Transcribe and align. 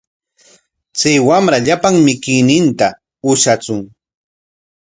Chay 0.97 1.17
wamra 1.27 1.57
llapan 1.65 1.95
mikuyninta 2.05 2.87
ushatsun. 3.29 3.81